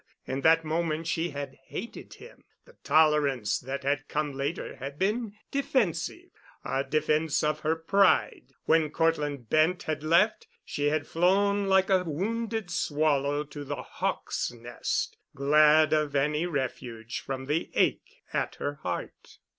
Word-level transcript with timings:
In 0.25 0.41
that 0.41 0.65
moment 0.65 1.05
she 1.05 1.29
had 1.29 1.59
hated 1.67 2.15
him. 2.15 2.43
The 2.65 2.73
tolerance 2.83 3.59
that 3.59 3.83
had 3.83 4.07
come 4.07 4.31
later 4.33 4.77
had 4.77 4.97
been 4.97 5.35
defensive—a 5.51 6.85
defense 6.85 7.43
of 7.43 7.59
her 7.59 7.75
pride. 7.75 8.47
When 8.65 8.89
Cortland 8.89 9.51
Bent 9.51 9.83
had 9.83 10.01
left, 10.01 10.47
she 10.65 10.87
had 10.89 11.05
flown 11.05 11.67
like 11.67 11.91
a 11.91 12.03
wounded 12.03 12.71
swallow 12.71 13.43
to 13.43 13.63
the 13.63 13.83
hawk's 13.83 14.51
nest, 14.51 15.17
glad 15.35 15.93
of 15.93 16.15
any 16.15 16.47
refuge 16.47 17.19
from 17.19 17.45
the 17.45 17.69
ache 17.75 18.23
at 18.33 18.55
her 18.55 18.79
heart. 18.81 19.37